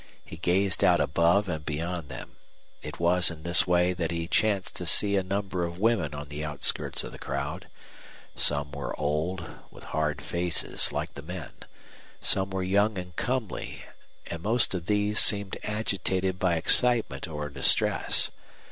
He 0.25 0.35
gazed 0.37 0.83
out 0.83 0.99
above 0.99 1.47
and 1.47 1.63
beyond 1.63 2.09
them. 2.09 2.37
It 2.81 2.99
was 2.99 3.29
in 3.29 3.43
this 3.43 3.67
way 3.67 3.93
that 3.93 4.09
he 4.09 4.27
chanced 4.27 4.75
to 4.77 4.87
see 4.87 5.15
a 5.15 5.21
number 5.21 5.63
of 5.63 5.77
women 5.77 6.15
on 6.15 6.29
the 6.29 6.43
outskirts 6.43 7.03
of 7.03 7.11
the 7.11 7.19
crowd. 7.19 7.67
Some 8.35 8.71
were 8.71 8.99
old, 8.99 9.47
with 9.69 9.83
hard 9.83 10.19
faces, 10.19 10.91
like 10.91 11.13
the 11.13 11.21
men. 11.21 11.51
Some 12.19 12.49
were 12.49 12.63
young 12.63 12.97
and 12.97 13.15
comely, 13.15 13.85
and 14.25 14.41
most 14.41 14.73
of 14.73 14.87
these 14.87 15.19
seemed 15.19 15.55
agitated 15.63 16.39
by 16.39 16.55
excitement 16.55 17.27
or 17.27 17.49
distress. 17.49 18.31